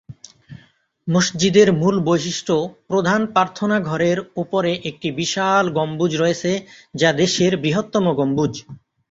[1.07, 2.55] মসজিদের মূল বৈশিষ্ট্য
[2.87, 6.51] প্রধান প্রার্থনা-ঘরের উপরে একটি বিশাল গম্বুজ রয়েছে,
[6.95, 8.53] যা দেশের বৃহত্তম গম্বুজ।